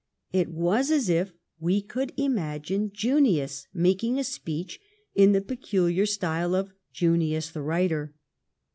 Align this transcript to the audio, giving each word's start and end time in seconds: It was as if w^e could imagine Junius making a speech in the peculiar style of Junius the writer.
It 0.33 0.49
was 0.49 0.89
as 0.89 1.09
if 1.09 1.31
w^e 1.61 1.87
could 1.87 2.11
imagine 2.17 2.89
Junius 2.91 3.67
making 3.71 4.17
a 4.17 4.23
speech 4.23 4.79
in 5.13 5.31
the 5.33 5.41
peculiar 5.41 6.07
style 6.07 6.55
of 6.55 6.73
Junius 6.91 7.51
the 7.51 7.61
writer. 7.61 8.15